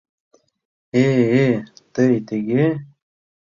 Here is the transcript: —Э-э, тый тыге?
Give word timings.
—Э-э, 1.03 1.47
тый 1.93 2.13
тыге? 2.27 2.65